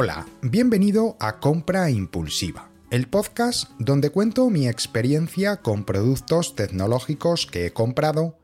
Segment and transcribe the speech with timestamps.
[0.00, 7.66] Hola, bienvenido a Compra Impulsiva, el podcast donde cuento mi experiencia con productos tecnológicos que
[7.66, 8.38] he comprado,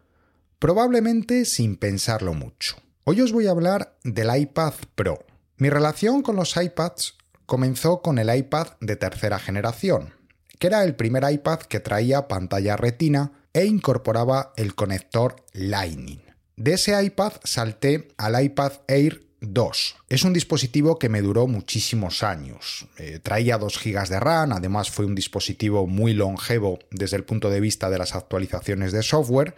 [0.58, 2.74] probablemente sin pensarlo mucho.
[3.04, 5.24] Hoy os voy a hablar del iPad Pro.
[5.56, 7.14] Mi relación con los iPads
[7.46, 10.12] comenzó con el iPad de tercera generación,
[10.58, 16.20] que era el primer iPad que traía pantalla retina e incorporaba el conector Lightning.
[16.56, 19.96] De ese iPad salté al iPad Air 2.
[20.08, 22.86] Es un dispositivo que me duró muchísimos años.
[22.98, 27.50] Eh, traía 2 GB de RAM, además fue un dispositivo muy longevo desde el punto
[27.50, 29.54] de vista de las actualizaciones de software.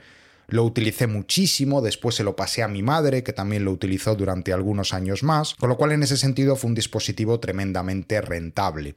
[0.49, 4.53] Lo utilicé muchísimo, después se lo pasé a mi madre, que también lo utilizó durante
[4.53, 8.95] algunos años más, con lo cual en ese sentido fue un dispositivo tremendamente rentable.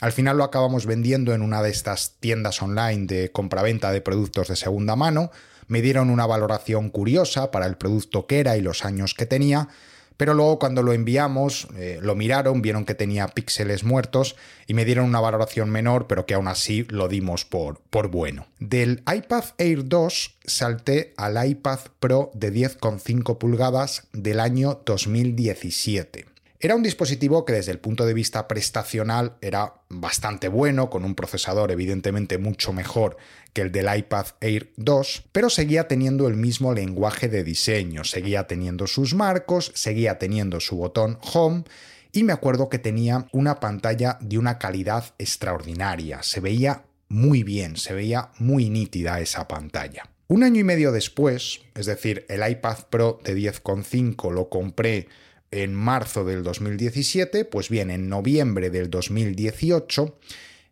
[0.00, 4.46] Al final lo acabamos vendiendo en una de estas tiendas online de compraventa de productos
[4.46, 5.32] de segunda mano,
[5.66, 9.68] me dieron una valoración curiosa para el producto que era y los años que tenía,
[10.16, 14.84] pero luego cuando lo enviamos, eh, lo miraron, vieron que tenía píxeles muertos y me
[14.84, 18.46] dieron una valoración menor, pero que aún así lo dimos por, por bueno.
[18.58, 26.31] Del iPad Air 2 salté al iPad Pro de 10,5 pulgadas del año 2017.
[26.64, 31.16] Era un dispositivo que desde el punto de vista prestacional era bastante bueno, con un
[31.16, 33.16] procesador evidentemente mucho mejor
[33.52, 38.46] que el del iPad Air 2, pero seguía teniendo el mismo lenguaje de diseño, seguía
[38.46, 41.64] teniendo sus marcos, seguía teniendo su botón Home
[42.12, 47.76] y me acuerdo que tenía una pantalla de una calidad extraordinaria, se veía muy bien,
[47.76, 50.08] se veía muy nítida esa pantalla.
[50.28, 55.08] Un año y medio después, es decir, el iPad Pro de 10,5 lo compré
[55.52, 60.18] en marzo del 2017, pues bien, en noviembre del 2018,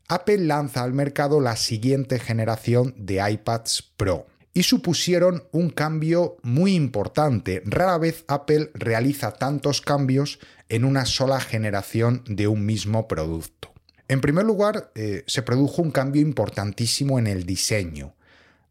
[0.09, 6.75] Apple lanza al mercado la siguiente generación de iPads Pro y supusieron un cambio muy
[6.75, 7.63] importante.
[7.65, 13.73] Rara vez Apple realiza tantos cambios en una sola generación de un mismo producto.
[14.09, 18.15] En primer lugar, eh, se produjo un cambio importantísimo en el diseño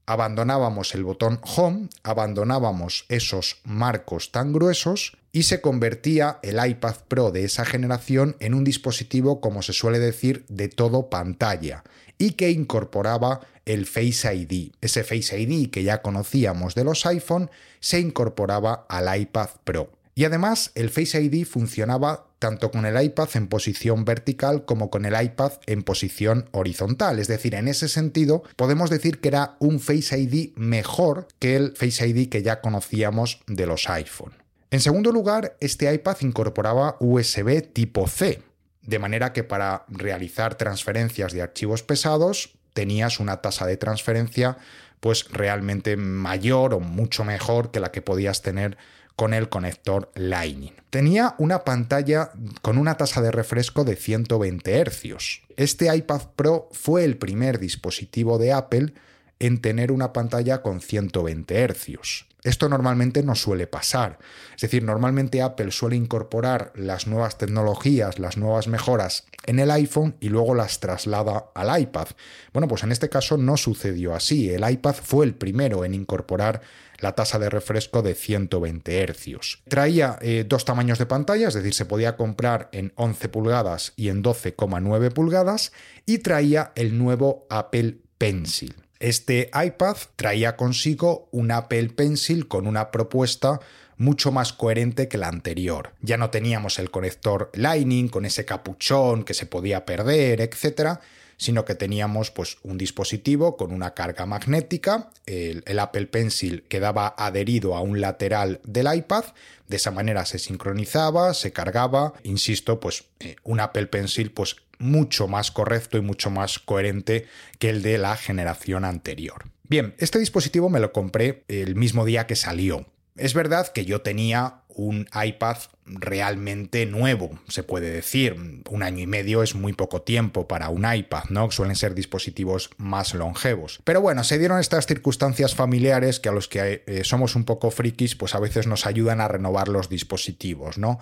[0.09, 7.29] abandonábamos el botón Home, abandonábamos esos marcos tan gruesos y se convertía el iPad Pro
[7.29, 11.83] de esa generación en un dispositivo, como se suele decir, de todo pantalla
[12.17, 14.71] y que incorporaba el Face ID.
[14.81, 19.91] Ese Face ID que ya conocíamos de los iPhone se incorporaba al iPad Pro.
[20.15, 25.05] Y además el Face ID funcionaba tanto con el iPad en posición vertical como con
[25.05, 27.19] el iPad en posición horizontal.
[27.19, 31.75] Es decir, en ese sentido podemos decir que era un Face ID mejor que el
[31.75, 34.33] Face ID que ya conocíamos de los iPhone.
[34.71, 38.41] En segundo lugar, este iPad incorporaba USB tipo C,
[38.83, 44.57] de manera que para realizar transferencias de archivos pesados tenías una tasa de transferencia
[44.99, 48.77] pues realmente mayor o mucho mejor que la que podías tener
[49.19, 50.71] con el conector Lightning.
[50.91, 52.31] Tenía una pantalla
[52.61, 55.41] con una tasa de refresco de 120 Hz.
[55.57, 58.93] Este iPad Pro fue el primer dispositivo de Apple
[59.39, 62.28] en tener una pantalla con 120 Hz.
[62.43, 64.17] Esto normalmente no suele pasar.
[64.55, 70.15] Es decir, normalmente Apple suele incorporar las nuevas tecnologías, las nuevas mejoras en el iPhone
[70.19, 72.07] y luego las traslada al iPad.
[72.53, 74.49] Bueno, pues en este caso no sucedió así.
[74.49, 76.61] El iPad fue el primero en incorporar
[76.99, 79.63] la tasa de refresco de 120 Hz.
[79.67, 84.09] Traía eh, dos tamaños de pantalla, es decir, se podía comprar en 11 pulgadas y
[84.09, 85.71] en 12,9 pulgadas,
[86.05, 88.75] y traía el nuevo Apple Pencil.
[88.99, 93.61] Este iPad traía consigo un Apple Pencil con una propuesta
[93.95, 95.93] mucho más coherente que la anterior.
[96.01, 100.99] Ya no teníamos el conector Lightning con ese capuchón que se podía perder, etc.,
[101.39, 107.75] sino que teníamos pues, un dispositivo con una carga magnética, el, Apple Pencil quedaba adherido
[107.75, 109.23] a un lateral del iPad,
[109.67, 115.27] de esa manera se sincronizaba, se cargaba, insisto, pues eh, un Apple Pencil pues mucho
[115.27, 117.27] más correcto y mucho más coherente
[117.57, 119.45] que el de la generación anterior.
[119.63, 122.85] Bien, este dispositivo me lo compré el mismo día que salió.
[123.19, 128.35] Es verdad que yo tenía un iPad realmente nuevo, se puede decir.
[128.69, 131.51] Un año y medio es muy poco tiempo para un iPad, ¿no?
[131.51, 133.81] Suelen ser dispositivos más longevos.
[133.83, 137.71] Pero bueno, se dieron estas circunstancias familiares que a los que eh, somos un poco
[137.71, 140.99] frikis, pues a veces nos ayudan a renovar los dispositivos, ¿no?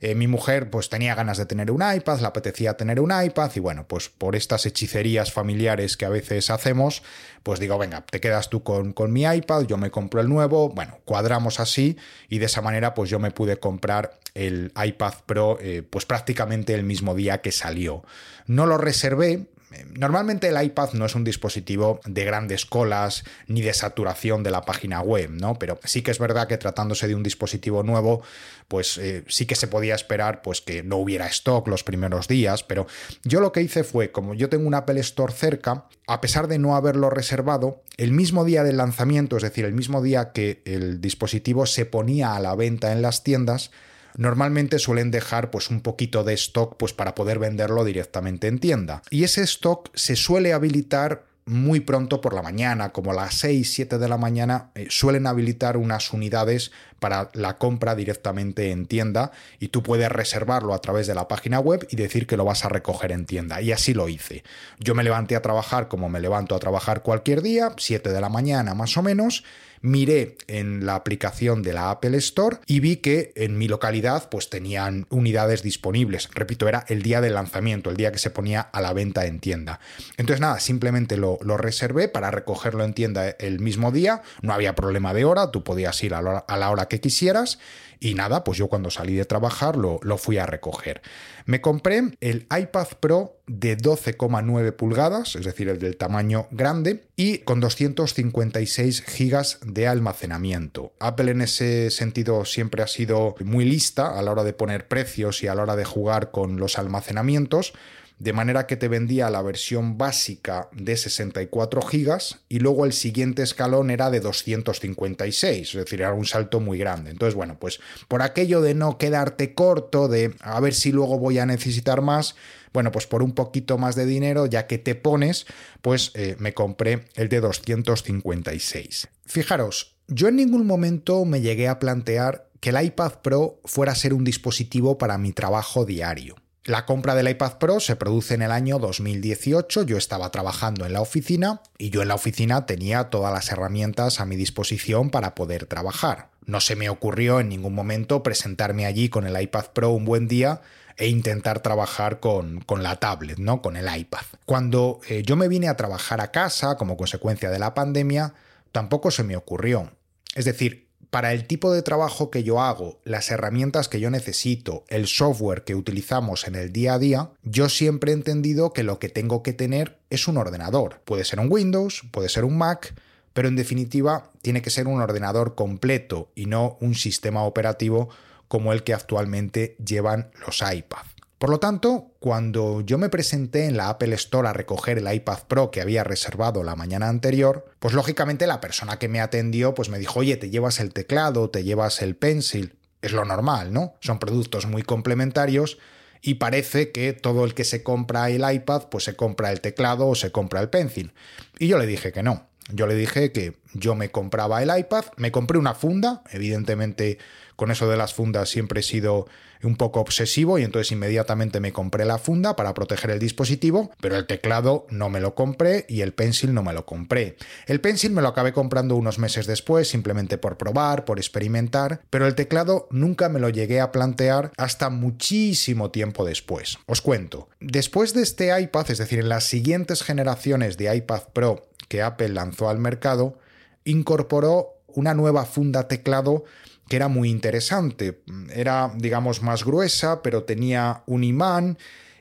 [0.00, 3.50] Eh, mi mujer pues tenía ganas de tener un iPad, le apetecía tener un iPad
[3.54, 7.02] y bueno, pues por estas hechicerías familiares que a veces hacemos,
[7.42, 10.70] pues digo, venga, te quedas tú con, con mi iPad, yo me compro el nuevo,
[10.70, 11.98] bueno, cuadramos así
[12.28, 16.74] y de esa manera pues yo me pude comprar el iPad Pro eh, pues prácticamente
[16.74, 18.02] el mismo día que salió.
[18.46, 19.48] No lo reservé,
[19.94, 24.62] Normalmente el iPad no es un dispositivo de grandes colas ni de saturación de la
[24.62, 25.54] página web, ¿no?
[25.60, 28.22] Pero sí que es verdad que tratándose de un dispositivo nuevo,
[28.66, 32.64] pues eh, sí que se podía esperar pues que no hubiera stock los primeros días,
[32.64, 32.86] pero
[33.22, 36.58] yo lo que hice fue, como yo tengo un Apple Store cerca, a pesar de
[36.58, 41.00] no haberlo reservado, el mismo día del lanzamiento, es decir, el mismo día que el
[41.00, 43.70] dispositivo se ponía a la venta en las tiendas,
[44.16, 49.02] normalmente suelen dejar pues un poquito de stock pues para poder venderlo directamente en tienda.
[49.10, 53.72] Y ese stock se suele habilitar muy pronto por la mañana, como a las 6,
[53.72, 56.70] 7 de la mañana, eh, suelen habilitar unas unidades
[57.00, 61.58] para la compra directamente en tienda y tú puedes reservarlo a través de la página
[61.58, 63.60] web y decir que lo vas a recoger en tienda.
[63.60, 64.44] Y así lo hice.
[64.78, 68.28] Yo me levanté a trabajar como me levanto a trabajar cualquier día, 7 de la
[68.28, 69.44] mañana más o menos,
[69.82, 74.50] miré en la aplicación de la Apple Store y vi que en mi localidad pues
[74.50, 76.28] tenían unidades disponibles.
[76.34, 79.40] Repito, era el día del lanzamiento, el día que se ponía a la venta en
[79.40, 79.80] tienda.
[80.16, 84.22] Entonces nada, simplemente lo, reservé para recogerlo en tienda el mismo día.
[84.42, 87.58] No había problema de hora, tú podías ir a la hora, que quisieras.
[88.02, 91.02] Y nada, pues yo cuando salí de trabajar lo, lo, fui a recoger.
[91.44, 97.38] Me compré el iPad Pro de 12,9 pulgadas, es decir, el del tamaño grande, y
[97.38, 100.94] con 256 gigas de almacenamiento.
[100.98, 105.42] Apple en ese sentido siempre ha sido muy lista a la hora de poner precios
[105.42, 107.74] y a la hora de jugar con los almacenamientos
[108.20, 112.18] de manera que te vendía la versión básica de 64 GB
[112.50, 117.10] y luego el siguiente escalón era de 256, es decir, era un salto muy grande.
[117.10, 121.38] Entonces, bueno, pues por aquello de no quedarte corto, de a ver si luego voy
[121.38, 122.36] a necesitar más,
[122.74, 125.46] bueno, pues por un poquito más de dinero, ya que te pones,
[125.80, 129.08] pues eh, me compré el de 256.
[129.24, 133.96] Fijaros, yo en ningún momento me llegué a plantear que el iPad Pro fuera a
[133.96, 136.36] ser un dispositivo para mi trabajo diario.
[136.64, 140.92] La compra del iPad Pro se produce en el año 2018, yo estaba trabajando en
[140.92, 145.34] la oficina y yo en la oficina tenía todas las herramientas a mi disposición para
[145.34, 146.28] poder trabajar.
[146.44, 150.28] No se me ocurrió en ningún momento presentarme allí con el iPad Pro un buen
[150.28, 150.60] día
[150.98, 153.62] e intentar trabajar con, con la tablet, ¿no?
[153.62, 154.20] Con el iPad.
[154.44, 158.34] Cuando eh, yo me vine a trabajar a casa como consecuencia de la pandemia,
[158.70, 159.92] tampoco se me ocurrió.
[160.34, 164.84] Es decir, para el tipo de trabajo que yo hago, las herramientas que yo necesito,
[164.88, 168.98] el software que utilizamos en el día a día, yo siempre he entendido que lo
[168.98, 171.00] que tengo que tener es un ordenador.
[171.04, 172.94] Puede ser un Windows, puede ser un Mac,
[173.32, 178.08] pero en definitiva tiene que ser un ordenador completo y no un sistema operativo
[178.46, 181.19] como el que actualmente llevan los iPads.
[181.40, 185.38] Por lo tanto, cuando yo me presenté en la Apple Store a recoger el iPad
[185.48, 189.88] Pro que había reservado la mañana anterior, pues lógicamente la persona que me atendió pues
[189.88, 192.76] me dijo, oye, te llevas el teclado, te llevas el pencil.
[193.00, 193.94] Es lo normal, ¿no?
[194.00, 195.78] Son productos muy complementarios
[196.20, 200.08] y parece que todo el que se compra el iPad pues se compra el teclado
[200.08, 201.14] o se compra el pencil.
[201.58, 202.49] Y yo le dije que no.
[202.72, 207.18] Yo le dije que yo me compraba el iPad, me compré una funda, evidentemente
[207.56, 209.26] con eso de las fundas siempre he sido
[209.62, 214.16] un poco obsesivo y entonces inmediatamente me compré la funda para proteger el dispositivo, pero
[214.16, 217.36] el teclado no me lo compré y el pencil no me lo compré.
[217.66, 222.26] El pencil me lo acabé comprando unos meses después, simplemente por probar, por experimentar, pero
[222.26, 226.78] el teclado nunca me lo llegué a plantear hasta muchísimo tiempo después.
[226.86, 231.69] Os cuento, después de este iPad, es decir, en las siguientes generaciones de iPad Pro
[231.90, 233.36] que Apple lanzó al mercado,
[233.82, 236.44] incorporó una nueva funda teclado
[236.88, 238.22] que era muy interesante.
[238.54, 241.78] Era, digamos, más gruesa, pero tenía un imán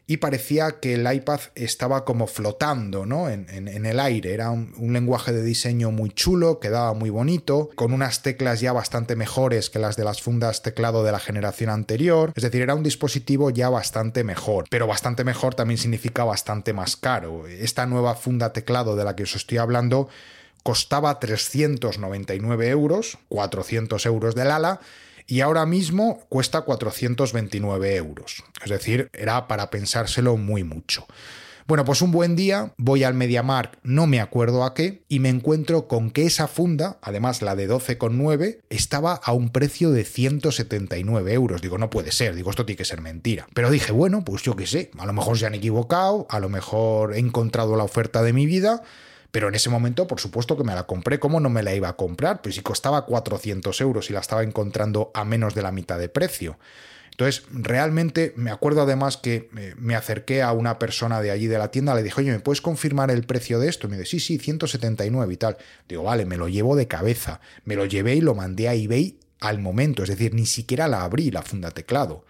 [0.10, 3.30] y parecía que el iPad estaba como flotando ¿no?
[3.30, 3.46] en,
[3.86, 4.34] el aire.
[4.34, 8.74] Era un, un, lenguaje de diseño muy chulo, quedaba muy bonito, con unas teclas ya
[8.74, 12.34] bastante mejores que las de las fundas teclado de la generación anterior.
[12.36, 16.98] Es decir, era un dispositivo ya bastante mejor, pero bastante mejor también significa bastante más
[16.98, 17.46] caro.
[17.46, 20.10] Esta nueva funda teclado de la que os estoy hablando
[20.64, 24.80] costaba 399 euros, 400 euros del ala,
[25.30, 28.44] y ahora mismo cuesta 429 euros.
[28.64, 31.06] Es decir, era para pensárselo muy mucho.
[31.68, 35.30] Bueno, pues un buen día voy al MediaMark, no me acuerdo a qué, y me
[35.30, 41.32] encuentro con que esa funda, además la de 12,9, estaba a un precio de 179
[41.32, 41.62] euros.
[41.62, 43.48] Digo, no puede ser, digo, esto tiene que ser mentira.
[43.54, 46.50] Pero dije, bueno, pues yo qué sé, a lo mejor se han equivocado, a lo
[46.50, 48.82] mejor he encontrado la oferta de mi vida
[49.32, 51.20] pero en ese momento, por supuesto que me la compré.
[51.20, 52.42] ¿Cómo no me la iba a comprar?
[52.42, 56.10] Pues si costaba 400 euros y la estaba encontrando a menos de la mitad de
[56.10, 56.58] precio.
[57.12, 61.58] Entonces, realmente me acuerdo además que eh, me acerqué a una persona de allí de
[61.58, 63.88] la tienda, le dije, oye, ¿me puedes confirmar el precio de esto?
[63.88, 65.58] Y me dice, sí, sí, 179 y tal.
[65.88, 67.42] Digo, vale, me lo llevo de cabeza.
[67.66, 71.04] Me lo llevé y lo mandé a eBay al momento, es decir, ni siquiera la
[71.04, 72.26] abrí la funda teclado.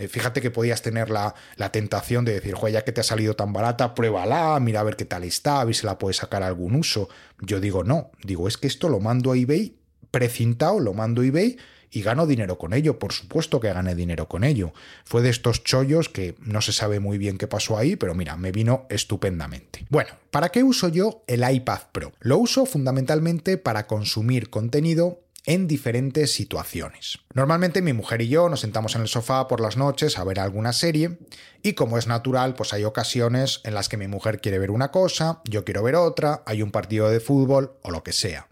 [0.00, 3.04] Eh, fíjate que podías tener la, la tentación de decir, joder, ya que te ha
[3.04, 6.16] salido tan barata, pruébala, mira a ver qué tal está, a ver si la puedes
[6.16, 7.10] sacar algún uso.
[7.40, 9.76] Yo digo, no, digo, es que esto lo mando a eBay
[10.10, 11.58] precintado, lo mando a eBay
[11.90, 14.72] y gano dinero con ello, por supuesto que gané dinero con ello.
[15.04, 18.36] Fue de estos chollos que no se sabe muy bien qué pasó ahí, pero mira,
[18.36, 19.86] me vino estupendamente.
[19.90, 22.12] Bueno, ¿para qué uso yo el iPad Pro?
[22.20, 27.18] Lo uso fundamentalmente para consumir contenido en diferentes situaciones.
[27.34, 30.40] Normalmente mi mujer y yo nos sentamos en el sofá por las noches a ver
[30.40, 31.18] alguna serie
[31.62, 34.90] y como es natural, pues hay ocasiones en las que mi mujer quiere ver una
[34.90, 38.48] cosa, yo quiero ver otra, hay un partido de fútbol o lo que sea.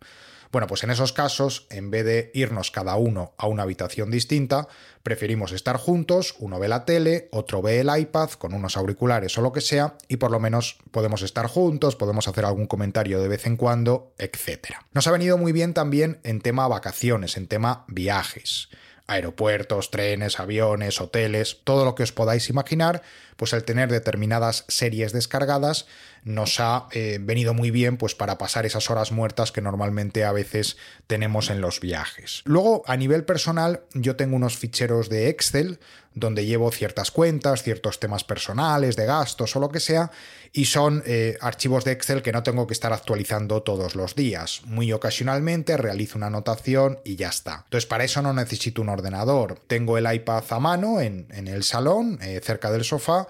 [0.50, 4.68] Bueno, pues en esos casos, en vez de irnos cada uno a una habitación distinta,
[5.02, 9.42] preferimos estar juntos, uno ve la tele, otro ve el iPad con unos auriculares o
[9.42, 13.28] lo que sea, y por lo menos podemos estar juntos, podemos hacer algún comentario de
[13.28, 14.76] vez en cuando, etc.
[14.92, 18.68] Nos ha venido muy bien también en tema vacaciones, en tema viajes
[19.08, 23.02] aeropuertos, trenes, aviones, hoteles, todo lo que os podáis imaginar,
[23.36, 25.86] pues el tener determinadas series descargadas
[26.24, 30.32] nos ha eh, venido muy bien pues para pasar esas horas muertas que normalmente a
[30.32, 32.42] veces tenemos en los viajes.
[32.44, 35.80] Luego, a nivel personal, yo tengo unos ficheros de Excel
[36.18, 40.10] donde llevo ciertas cuentas, ciertos temas personales, de gastos o lo que sea,
[40.52, 44.62] y son eh, archivos de Excel que no tengo que estar actualizando todos los días.
[44.64, 47.62] Muy ocasionalmente realizo una anotación y ya está.
[47.64, 49.60] Entonces, para eso no necesito un ordenador.
[49.66, 53.28] Tengo el iPad a mano en, el salón, eh, cerca del sofá,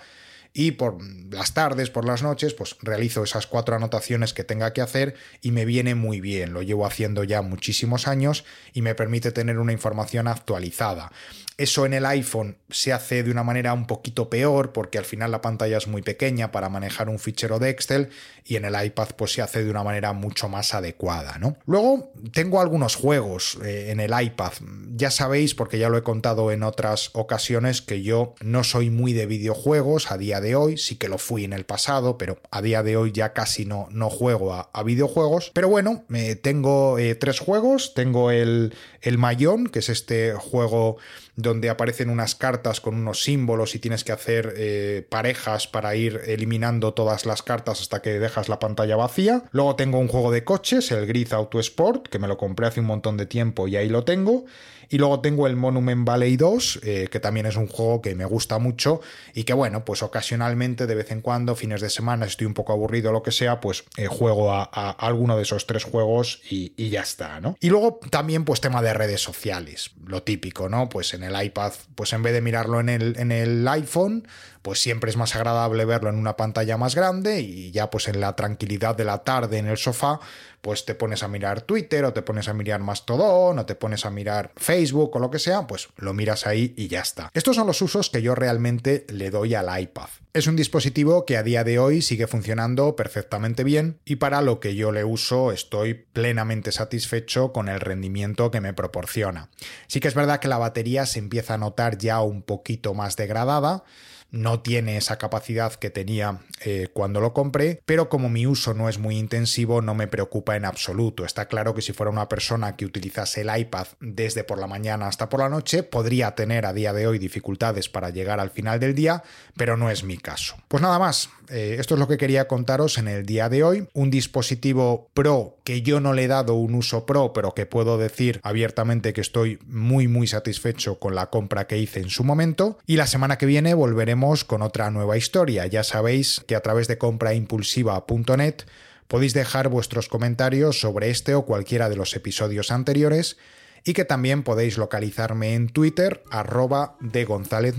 [0.52, 0.98] y por
[1.30, 5.52] las tardes, por las noches, pues realizo esas cuatro anotaciones que tenga que hacer y
[5.52, 6.52] me viene muy bien.
[6.52, 11.12] Lo llevo haciendo ya muchísimos años y me permite tener una información actualizada.
[11.58, 15.32] Eso en el iPhone se hace de una manera un poquito peor porque al final
[15.32, 18.10] la pantalla es muy pequeña para manejar un fichero de Excel
[18.44, 21.56] y en el iPad pues se hace de una manera mucho más adecuada, ¿no?
[21.66, 24.52] Luego tengo algunos juegos eh, en el iPad.
[24.94, 29.12] Ya sabéis porque ya lo he contado en otras ocasiones que yo no soy muy
[29.12, 32.62] de videojuegos a día de hoy, sí que lo fui en el pasado, pero a
[32.62, 35.50] día de hoy ya casi no, no juego a, videojuegos.
[35.54, 36.04] Pero bueno,
[36.42, 40.98] tengo eh, tres juegos, tengo el, el Mayón, que es este juego
[41.38, 46.20] donde aparecen unas cartas con unos símbolos y tienes que hacer eh, parejas para ir
[46.26, 49.44] eliminando todas las cartas hasta que dejas la pantalla vacía.
[49.52, 52.80] Luego tengo un juego de coches, el Grid Auto Sport, que me lo compré hace
[52.80, 54.46] un montón de tiempo y ahí lo tengo.
[54.88, 58.24] Y luego tengo el Monument Valley 2, eh, que también es un juego que me
[58.24, 59.00] gusta mucho
[59.34, 62.72] y que bueno, pues ocasionalmente, de vez en cuando, fines de semana, estoy un poco
[62.72, 66.72] aburrido o lo que sea, pues eh, juego a, alguno de esos tres juegos y,
[66.76, 67.56] y, ya está, ¿no?
[67.60, 70.88] Y luego también pues tema de redes sociales, lo típico, ¿no?
[70.88, 74.26] Pues en el iPad, pues en vez de mirarlo en el, en el iPhone,
[74.68, 78.20] pues siempre es más agradable verlo en una pantalla más grande y ya pues en
[78.20, 80.20] la tranquilidad de la tarde en el sofá,
[80.60, 84.04] pues te pones a mirar Twitter o te pones a mirar Mastodon o te pones
[84.04, 87.30] a mirar Facebook o lo que sea, pues lo miras ahí y ya está.
[87.32, 90.10] Estos son los usos que yo realmente le doy al iPad.
[90.34, 94.60] Es un dispositivo que a día de hoy sigue funcionando perfectamente bien y para lo
[94.60, 99.48] que yo le uso estoy plenamente satisfecho con el rendimiento que me proporciona.
[99.86, 103.16] Sí que es verdad que la batería se empieza a notar ya un poquito más
[103.16, 103.84] degradada,
[104.30, 108.88] no tiene esa capacidad que tenía eh, cuando lo compré, pero como mi uso no
[108.88, 111.24] es muy intensivo, no me preocupa en absoluto.
[111.24, 115.06] Está claro que si fuera una persona que utilizase el iPad desde por la mañana
[115.06, 118.80] hasta por la noche, podría tener a día de hoy dificultades para llegar al final
[118.80, 119.22] del día,
[119.56, 120.56] pero no es mi caso.
[120.68, 123.88] Pues nada más, eh, esto es lo que quería contaros en el día de hoy.
[123.94, 127.98] Un dispositivo Pro que yo no le he dado un uso Pro, pero que puedo
[127.98, 132.78] decir abiertamente que estoy muy muy satisfecho con la compra que hice en su momento.
[132.86, 135.66] Y la semana que viene volveremos con otra nueva historia.
[135.66, 138.64] Ya sabéis que a través de compraimpulsiva.net
[139.06, 143.38] podéis dejar vuestros comentarios sobre este o cualquiera de los episodios anteriores
[143.84, 147.76] y que también podéis localizarme en Twitter arroba de González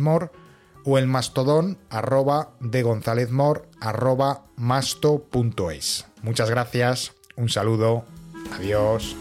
[0.85, 3.29] o en Mastodon arroba de González
[3.81, 6.05] arroba masto.es.
[6.23, 8.05] Muchas gracias, un saludo,
[8.53, 9.15] adiós.